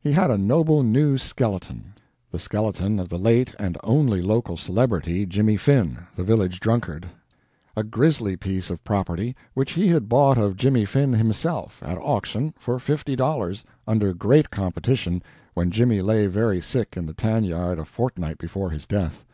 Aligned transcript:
He 0.00 0.10
had 0.10 0.32
a 0.32 0.36
noble 0.36 0.82
new 0.82 1.16
skeleton 1.16 1.92
the 2.32 2.40
skeleton 2.40 2.98
of 2.98 3.08
the 3.08 3.20
late 3.20 3.54
and 3.56 3.78
only 3.84 4.20
local 4.20 4.56
celebrity, 4.56 5.24
Jimmy 5.26 5.56
Finn, 5.56 5.98
the 6.16 6.24
village 6.24 6.58
drunkard 6.58 7.06
a 7.76 7.84
grisly 7.84 8.34
piece 8.36 8.68
of 8.68 8.82
property 8.82 9.36
which 9.54 9.74
he 9.74 9.86
had 9.86 10.08
bought 10.08 10.38
of 10.38 10.56
Jimmy 10.56 10.86
Finn 10.86 11.12
himself, 11.12 11.80
at 11.84 11.98
auction, 11.98 12.52
for 12.58 12.80
fifty 12.80 13.14
dollars, 13.14 13.64
under 13.86 14.12
great 14.12 14.50
competition, 14.50 15.22
when 15.54 15.70
Jimmy 15.70 16.02
lay 16.02 16.26
very 16.26 16.60
sick 16.60 16.96
in 16.96 17.06
the 17.06 17.14
tan 17.14 17.44
yard 17.44 17.78
a 17.78 17.84
fortnight 17.84 18.38
before 18.38 18.70
his 18.70 18.86
death. 18.86 19.24